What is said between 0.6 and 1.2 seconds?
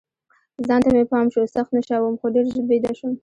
ځان ته مې